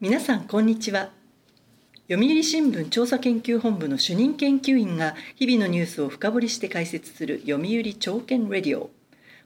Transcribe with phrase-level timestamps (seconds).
[0.00, 1.10] 皆さんこんにちは。
[2.08, 8.88] 読売新聞調査研究本部の主任研究員が日々のニュースを深掘りして解説する読売朝券レディオ。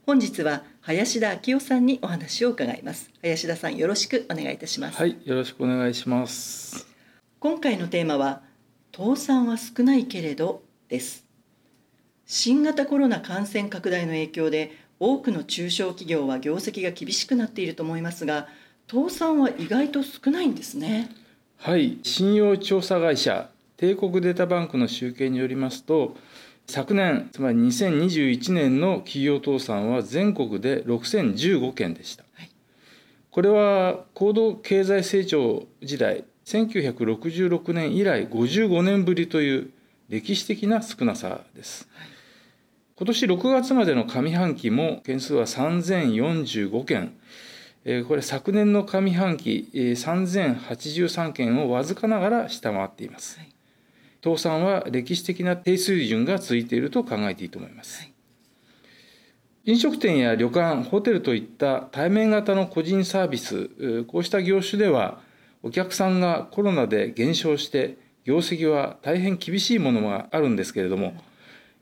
[0.06, 3.11] 本日は林田昭夫さんにお話を伺います。
[3.20, 4.96] 林田さんよろしくお願いいたします。
[4.96, 6.86] はいよろしくお願いします。
[7.40, 8.43] 今回のテーマは
[8.96, 11.26] 倒産は少ないけれどです。
[12.26, 18.46] 新型コロナ感染拡大の影響で多くの中小企業は業績が厳しくなっていると思いますが
[18.90, 21.11] 倒産は意外と少ないんですね。
[21.58, 21.98] はい。
[22.02, 26.16] 信用調査会社帝国データバンクの集計によりますと
[26.66, 32.50] 昨年つまり2021年の企業倒産は全国で6015件でした、はい、
[33.30, 39.70] これは高度経済成長時代1966年以来55年ぶりという
[40.08, 42.08] 歴史的な少なさです、はい、
[42.97, 47.14] 今年6月までの上半期も件数は3045件
[48.09, 53.39] これ昨年の上半期3083件をわずかながら下回っています。
[53.39, 53.53] はい、
[54.23, 58.01] 倒産は歴史的な低水準が続いていると考えていいと思います。
[58.01, 58.12] はい、
[59.67, 65.21] 飲食店や旅館、ホテルといった対面型の個人サービス、こうした業種では
[65.62, 71.23] お客さんがコロナで減少して業績は大変厳しいものがあるんですけれども、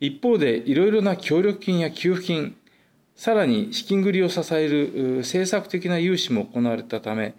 [0.01, 2.57] 一方でいろいろな協力金や給付金、
[3.23, 7.37] さらに資金繰りを支える政策的な融資も行われたため、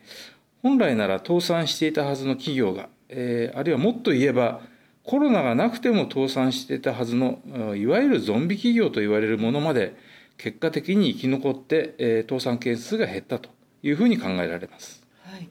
[0.61, 4.61] 本来なら倒産していたはずの企業が、えー、あるいはもっと言えば、
[5.03, 7.41] コロナがなくても倒産していたはずの、
[7.75, 9.97] いわゆるゾンビ企業と言われるものまで、
[10.37, 13.49] 結果的に生き残って、えー、倒産件数が減ったと
[13.81, 15.05] いうふうに考えられます。
[15.25, 15.49] はい、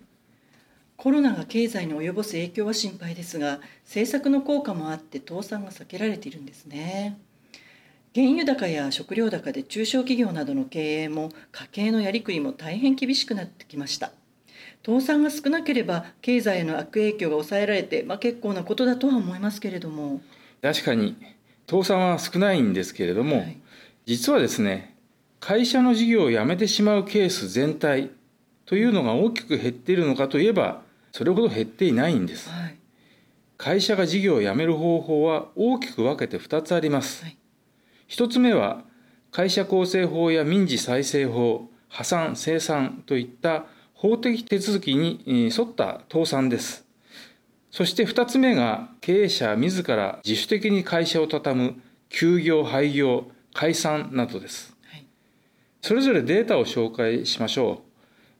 [0.97, 7.19] コロナが経済に及ぼす影響は心配ですが、政策の効果もあって倒産が避けられているんですね。
[8.15, 14.13] 原油高や食料高で中小企業などの経営も家計のやりくりも大変厳しくなってきました。
[14.85, 20.21] 倒産が少なければ経済への悪影響が抑えられて、まあ、結構なことだとは思いますけれども。
[20.61, 21.17] 確かに
[21.69, 23.59] 倒産は少ないんですけれども、はい、
[24.05, 24.95] 実はですね
[25.41, 28.11] 会社の事業をやめてしまうケース全体
[28.67, 32.77] というのが大きく減っているのかといえばそれほど減っていないんです、はい、
[33.57, 37.37] 会社が事業をやめる方法は大きく分けて2つあります、はい
[38.13, 38.85] 1つ目は
[39.31, 43.65] 会社構成法や民事再生法破産清算といった
[43.95, 46.85] 法的手続きに沿った倒産です。
[47.71, 55.07] そして2つ目が経営者自ら自主的に会社を畳む休業廃業解散などです、はい、
[55.81, 57.81] それぞれデータを紹介しましょ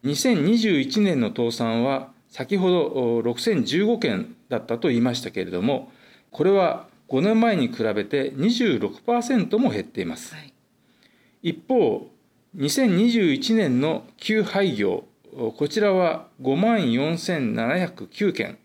[0.05, 0.09] う。
[0.09, 5.91] 2021年の倒産は先ほど6015件だったと言いましたけれども
[6.31, 10.35] これは5年前に比べて26%も減っています。
[10.35, 10.53] はい、
[11.43, 12.11] 一方、
[12.57, 15.05] 2021年の休廃業、
[15.57, 18.59] こちらは5万4709件、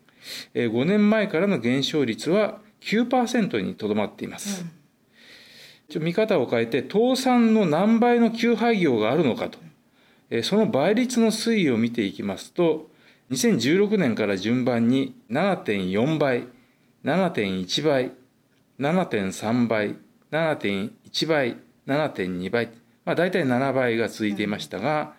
[0.54, 4.66] 5年前からの減少率は9%にとどまっています。
[5.94, 9.60] うん、見方を変えて、倒産の何倍の休廃業があるのかと、
[10.44, 12.90] その倍率の推移を見ていきますと、
[13.32, 16.48] 2016年から順番に7.4倍、
[17.04, 18.12] 7.1倍、
[18.80, 19.96] 7.3倍、
[20.32, 21.58] 7.1倍、
[21.88, 22.68] 7.2倍、
[23.06, 25.14] まあ、大体7倍が続いていましたが、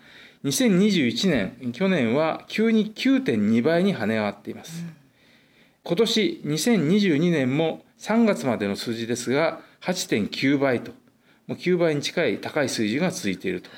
[0.44, 1.28] 2021
[1.60, 4.84] 年、去年は急に9.2倍に跳ね上がっています。
[5.82, 10.92] 今年2022年も3月までの数字ですが、8.9倍と、
[11.48, 13.70] もう9倍に近い高い水準が続いていると。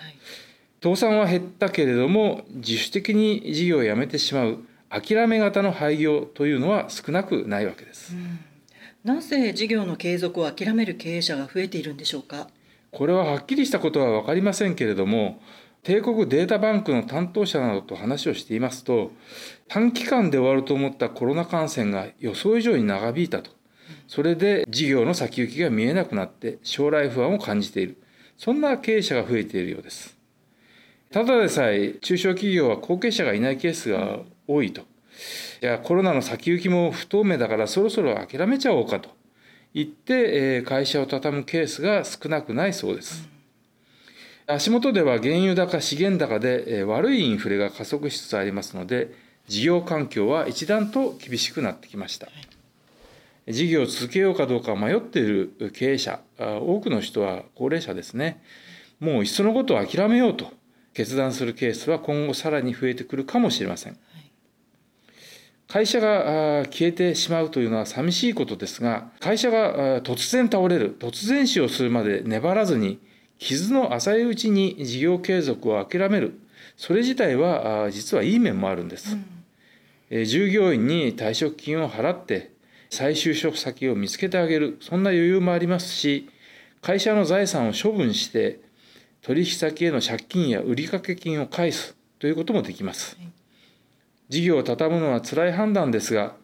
[0.82, 4.58] 倒産は減ったけれども、自主的に事業をやめてしまう
[4.90, 8.14] 諦め型の廃業というのは少なくないわけです。
[8.14, 8.49] うん
[9.02, 12.48] なぜ事業の継続を諦める経営者が増えているんでしょうか？
[12.90, 15.40] これははっきりしたことは分かりませんけれども
[15.82, 19.10] 帝国データバンクの担当者などと話をしていますと
[19.68, 23.50] 短期間で終わると思ったコロナ感染が予想以上に長引いたと。
[24.06, 27.96] それで事業の先行きが見えなくなって将来不安を感じている。
[28.36, 30.18] そんな経営者が増えているようです。
[31.10, 34.82] ただでさえ中小企業は後継者がいないケースが多いと。
[35.62, 39.10] いやコロナの先行きも不透明だからそろそろ諦めちゃおうかと
[39.74, 43.28] 言って会社を畳むケースが少なくないそうです。
[44.46, 49.14] 足元では原油高資源高で悪いインフレが加速しつつありますので
[49.46, 52.28] 事業環境は一段と厳しくなってきました。
[53.48, 58.42] 事業を続けようかどうか迷っている経営者多くの人は高齢者ですね
[59.00, 60.52] もういっそのことを諦めようと
[60.94, 63.96] 決断するケースは今後さらに増えてくるかもしれません。
[65.70, 72.98] 会社が消えてしまうというのは寂しいことですが、会社が突然倒れる、突然死をするまで粘らずに、
[73.38, 76.40] 傷の浅いうちに事業継続を諦める、
[76.76, 79.16] それ自体は実はいい面もあるんです。
[80.10, 82.50] 従業員に退職金を払って
[82.90, 86.28] 再就職先を見つけてあげるそんな余裕もありますし
[86.82, 88.58] 会社の財産を処分して
[89.22, 93.16] 取引先への借金や売掛金を返すということもできます。
[94.30, 96.34] 事業を畳むのは辛い判断ですが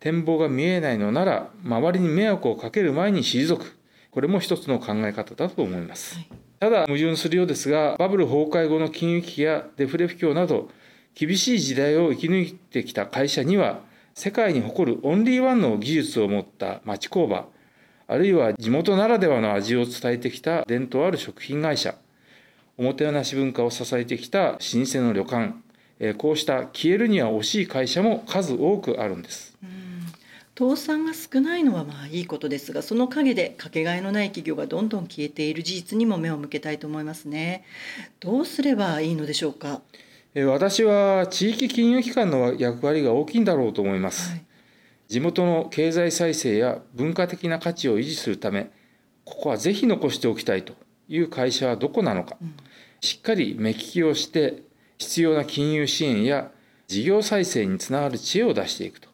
[0.00, 3.78] 展望が見えないのなら周りに迷惑をかける前に退く
[4.10, 6.18] これも一つの考え方だと思います。
[6.58, 10.68] ただ矛盾するようですがバブル崩壊後の金融危機やデフレ不況など
[11.14, 13.80] 厳しい時代を生き抜いてきた会社には
[14.14, 17.48] 世界に誇るオンリーワンの技術を持った町工場
[18.08, 21.94] あるいは地元ならではの味を伝えてきた伝統ある食品会社
[22.76, 25.54] おもてなし文化を支えてきた老舗の旅館
[26.18, 29.56] こうした消えるには惜しい会社も数多くあるんです。
[30.58, 37.64] 倒産が少ないのはまあいいことですがその陰でかけがえのない企業がどんどん消えている事実にも目を向けたいと思いますね。
[38.18, 39.82] どうすればいいのでしょうか？
[40.34, 44.44] 私は地域金融機関の役割が大きいんだろうと思います、はい、
[45.08, 48.70] 地元の経済再生や文化的な価値を維持するため
[49.24, 50.74] ここはぜひ残しておきたいと
[51.08, 52.54] いう会社はどこなのか、うん、
[53.00, 54.62] しっかり目利きをして
[54.98, 56.50] 必要な金融支援や
[56.86, 59.08] 事業再生につながる知恵を出していくと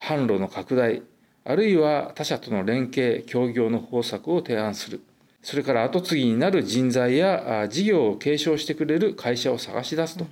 [0.00, 1.02] 販路の拡大
[1.44, 5.02] あるいは他社との連携協業の方策を提案する
[5.42, 10.26] それから後継ぎになる人材や事業を継承してくれる会社を探し出すと、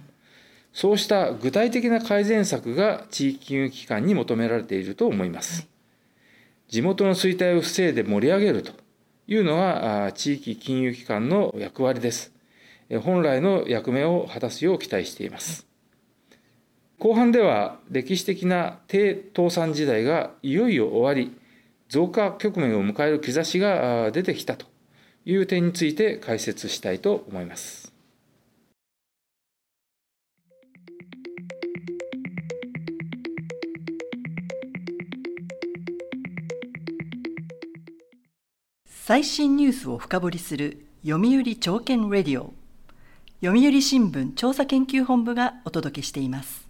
[0.73, 5.67] そうした具体的な改善策が地域金融機関に求められていると思います。
[6.69, 8.73] 地元の衰退を防いで盛り上げると
[9.29, 12.36] いうのが地域金融機関の役割です。
[13.03, 15.67] 本来の役目を果たすよう期待しています。
[16.99, 21.37] 後半では歴史的な低倒産時代がいよいよ終わり
[21.89, 24.67] 増加局面を迎える兆しが出てきたと
[25.25, 27.93] いう点について解説したいと思います。
[38.87, 42.53] 最新ニュースを深掘りする読売朝券レディオ
[43.45, 46.67] 読売新聞調査研究本部がお届けしています。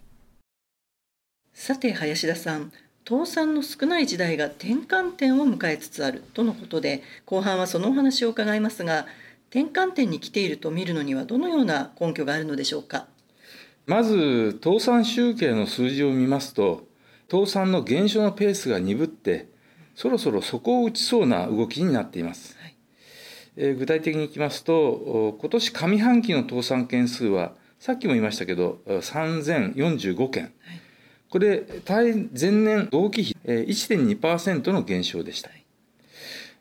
[1.53, 2.73] さて林田さん
[3.07, 9.05] 倒産の少ない時代が転換点を迎えつつあるとのことで後半はそのお話を伺いますが
[9.49, 13.07] 転換点に来ていると見るのにはどのような根拠があるのでしょうか？
[13.85, 16.85] まず倒産集計の数字を見ますと
[17.31, 19.47] 倒産の減少のペースが鈍って
[19.95, 22.76] そろそろ底を打ちそうな動きになっています、はい、えー、
[23.57, 30.53] 具体的にいきますと今年上半期の倒産件数はさっきも言いましたけど3045件、はい。
[31.29, 35.49] これ、対前年同期比1.2%の減少でした。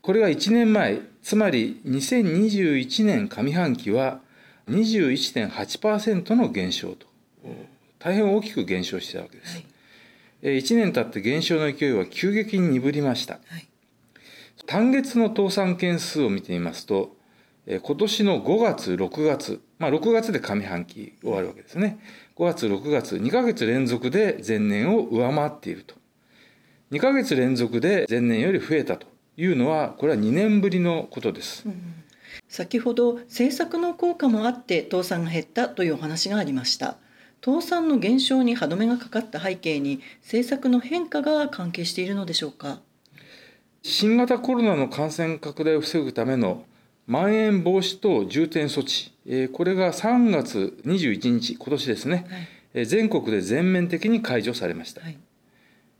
[0.02, 4.20] これが1年前、つまり2021年上半期は
[4.68, 7.06] 21.8%の減少と、
[7.98, 9.56] 大変大きく減少したわけです。
[10.42, 13.34] はい、1年経って減少の勢いは急激に鈍りました。
[13.46, 13.68] はい、
[14.64, 17.14] 単月の倒産件数を見てみますと、
[17.66, 21.98] 今年の5月、6月、まあ、6月で上半期終わるわけですね。
[22.36, 25.94] 5月、6月、2ヶ月連続で前年を上回っていると。
[26.92, 31.64] 2ヶ月連続で前年より増えたというのは、これは2年ぶりのことです。
[31.66, 32.04] うん、
[32.48, 36.96] 先ほど政策の効果もあって倒産が減ったというお話がありました。
[37.44, 42.80] 倒産の減少に歯止めがかかった背景に政策の変化が関係しているのでしょうか？
[43.88, 46.64] 新型コロナの感染拡大を防ぐための
[47.06, 49.12] まん延防止等重点措置、
[49.52, 52.26] これが3月21日、今年ですね、
[52.74, 55.02] はい、全国で全面的に解除されました。
[55.02, 55.16] はい、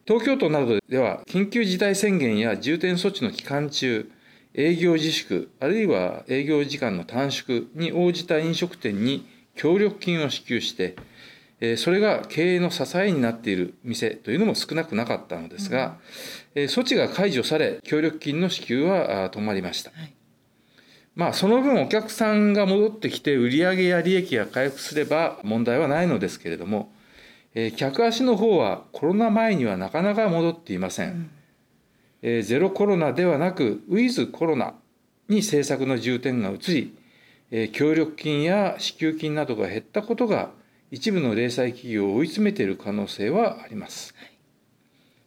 [0.05, 4.11] 東京都などでは、緊急事態宣言や重点措置の期間中、
[4.53, 10.97] 営業自粛、あるいは営業時間の短縮に応じた飲食店に協力金を支給して、
[11.77, 15.97] それが経営の支えになっている店というのも少なくなかったのですが、
[16.55, 19.91] うん、措置が解除され、協力金の支給は止まりました。
[19.91, 20.17] はい
[21.17, 26.93] まあ、その分お客さんが戻ってきて売上や利益が回復すれば問題はないのですけれども、
[27.55, 31.09] えー、客足の方はコロナ前にはなかなか戻っていません。
[31.09, 31.31] うん、
[32.21, 34.75] えー、ゼロコロナではなくウィズコロナ
[35.31, 36.95] に政策の重点が移り、
[37.51, 40.51] えー、協力金や支給金などが減ったことが
[40.91, 44.15] 一部の零細企業を追い詰めている可能性はあります。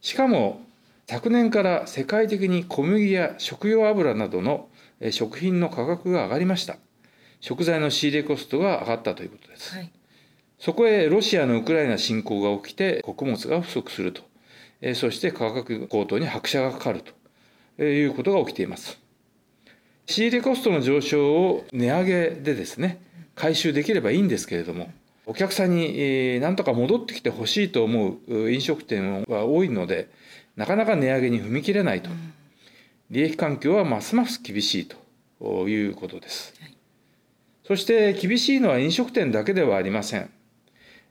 [0.02, 0.62] しかも
[1.08, 4.70] 昨年から世界的に小麦や食用油などの
[5.12, 6.78] 食品の価格が上がりました。
[7.42, 9.76] 食材の仕入れコストが上がったということです。
[9.76, 9.92] はい、
[10.60, 14.22] そこへロシアのウクライナ侵攻が起きて穀物が不足すると、
[14.96, 17.02] そして価格高騰に拍車がかかる
[17.78, 19.00] ということが起きています。
[20.06, 23.02] 仕入れコストの上昇を値上げでですね、
[23.36, 24.92] 回収できればいいんですけれども、
[25.30, 30.10] お客さんに何とか戻ってきてほしいと思う飲食店は多いので
[30.56, 32.10] なかなか値上げに踏み切れないと、
[33.12, 34.90] 利益環境はますます厳しい
[35.40, 36.56] ということです、
[37.64, 40.32] そして厳しいのは飲食店だけではありません。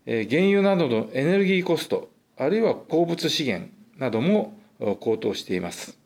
[0.04, 4.58] 原油などのエネルギーコストあるいは鉱物資源なども
[4.98, 5.96] 高騰しています。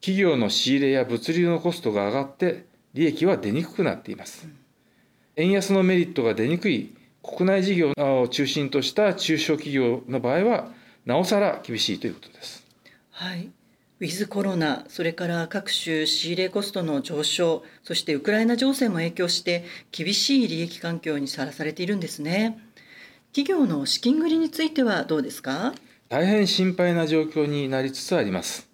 [0.00, 4.46] 企業の仕入れや物流のコストが上がって利益は出にくくなっています
[5.36, 10.72] 円安のメリットが出にくい国内事業を中心とした中小企業の場合は
[11.04, 12.64] なおさら厳しいということです
[13.10, 13.50] はい
[14.00, 22.58] ウィズコロナ、それから各種仕入れコストの上昇、そしてウクライナ情勢も影響して厳しい利益環境にさらされているんですね。
[23.32, 25.74] 企業の資金繰りについてはどうですか？
[26.08, 28.68] 大変心配な状況になりつつあります。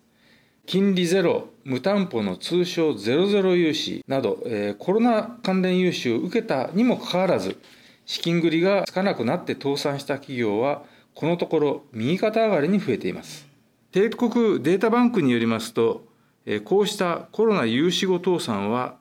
[0.66, 7.58] 金利ゼロ、無担保の通称ゼロゼロ融資など、えー、コロナ関連融資を受けたにもかかわらず、
[8.06, 10.82] 資金繰りがつかなくなって倒産した企業は、
[11.14, 13.46] このところ右肩上がりに増えています。
[13.92, 16.06] 帝国データバンクによりますと、
[16.64, 18.96] こうしたコロナ融資後倒産は、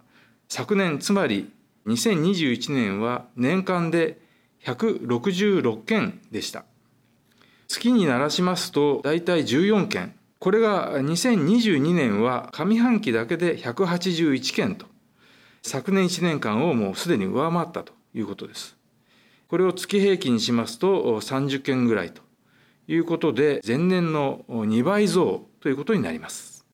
[0.48, 1.51] 昨年、つまり
[1.88, 4.20] 2021年は年間で
[4.63, 6.66] 166件でした。
[7.68, 10.19] 月にならしますと大体14件。
[10.39, 14.86] これが2022年は上半期だけで181件と、
[15.63, 18.77] 昨年1年間をもうすでに上回ったということです。
[19.50, 22.22] これを月平均にしますと30件ぐらいと
[22.88, 26.65] いうことで、前年の2倍増ということになります。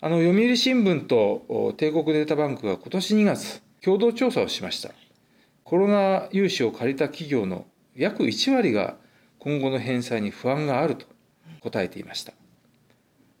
[0.00, 4.90] あの、読売新聞と帝国データバンクが今年2月、共同調査をしました。
[5.64, 7.66] コロナ融資を借りた企業の
[7.96, 8.96] 約1割が
[9.40, 11.06] 今後の返済に不安があると
[11.62, 12.32] 答えていました。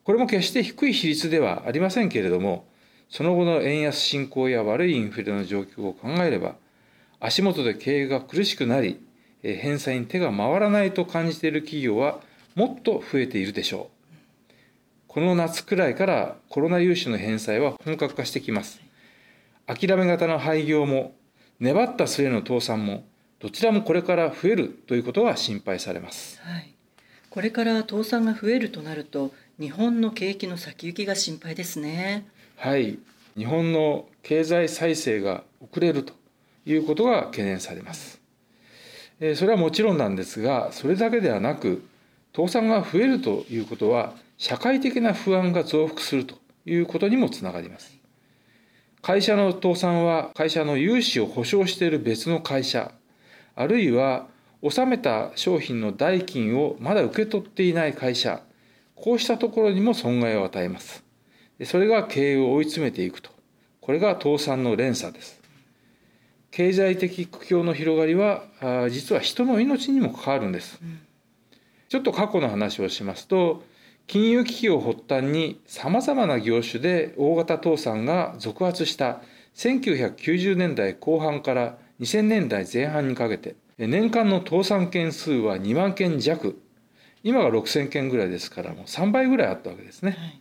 [0.06, 2.64] これも決して低い比率ではありませんけれども、
[3.10, 6.54] その後の円安進行や悪いインフレの状況を考えれば、
[7.18, 9.00] 足元で経営が苦しくなり、
[9.42, 12.20] 返済に手が回らないと感じている企業は
[12.54, 14.52] もっと増えているでしょう。
[15.08, 18.80] この夏くらいからコロナ融資の返済は本格化してきます。
[19.66, 21.16] 諦め型の廃業も
[21.58, 23.04] 粘った末の倒産も
[23.40, 26.74] どちらもこれから増えるということは心配されます、はい、
[27.30, 32.28] これから倒産が増えるとなると日本の景気の先行きが心配ですね。
[32.56, 32.98] はい。
[33.38, 36.14] 日本の経済再生が遅れると
[36.64, 38.20] いうことが懸念されます、
[39.34, 41.82] それはもちろんなんですがそれだけではなく
[42.34, 47.96] 倒産が増えるということは社会的な不安が増幅するということにもつながります。
[49.02, 52.90] 会社の倒産は会社の融資を保証している別の会社、
[53.54, 54.26] あるいは
[54.62, 58.40] 納めた商品の代金をまだ受け取っていない会社、
[58.96, 61.04] こうしたところにも損害を与えます。
[61.64, 63.30] それが経営を追い詰めていくと。
[63.80, 65.40] これが倒産の連鎖です。
[66.50, 68.42] 経済的苦境の広がりは、
[68.90, 70.80] 実は人の命にも関わるんです。
[71.88, 73.62] ちょっと過去の話をしますと、
[74.06, 79.20] 金融危機を発端にさまざまな業種で大型倒産が続発した
[79.56, 86.60] 1990年代後半から2000年代前半にかけて年間の倒産件数は2万件弱
[87.26, 90.40] 今が6000件ぐらいですからもう3倍ぐらいあったわけですね、はい、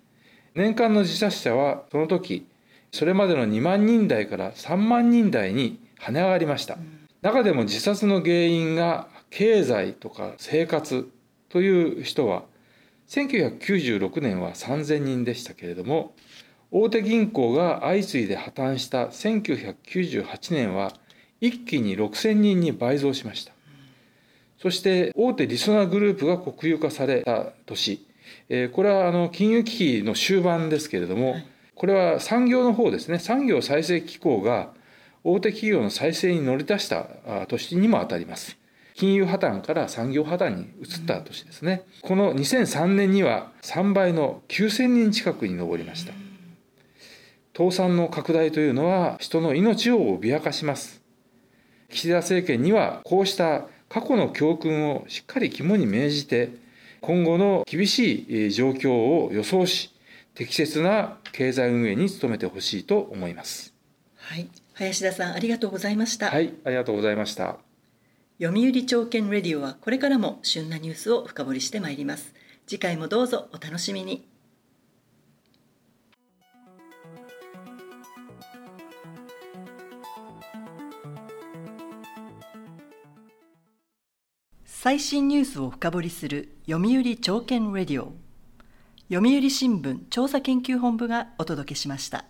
[0.53, 2.45] 年間の自殺者はその時
[2.91, 11.09] それまでの2万人台から3万人台に跳ね上がりました、うん、中でも自殺の原因が経済とか生活
[11.49, 12.43] という人は
[13.07, 16.13] 1996年は3000人でしたけれども
[16.69, 20.93] 大手銀行が相次いで破綻した1998年は
[21.41, 23.54] 一気に6000人に倍増しました
[24.65, 28.03] そして大手りそなグループが国有化された年。
[28.73, 31.35] これはあの金融危機の終盤ですけれども
[31.75, 33.19] これは産業の方ですね。
[33.19, 34.71] 産業再生機構が
[35.23, 37.05] 大手企業の再生に乗り出した
[37.47, 38.57] 年にもあたります。
[38.95, 46.13] 金融破綻から産業破綻に移った年ですね、この2003年には3倍の9000人近くに上りました。
[47.55, 51.03] 倒産の拡大というのは人の命を脅かします。
[51.89, 56.49] 岸田政権にはこうした過去の教訓をしっかり肝に銘じて
[56.99, 59.95] 今後の厳しい状況を予想し
[60.33, 63.73] 適切な経済運営に努めてほしいと思います。
[64.17, 64.49] はい。
[64.73, 66.29] 林田さんありがとうございました。
[66.29, 66.53] はい。
[66.65, 67.55] ありがとうございました。
[68.37, 72.33] 読売朝券レディオはこれからも旬なニュースを深掘りしてまいります。
[72.67, 74.27] 次回もどうぞお楽しみに
[84.85, 88.13] 最新ニュースを深掘りする読売朝券レディオ。
[89.11, 92.25] 読売新聞調査研究本部がお届けしました。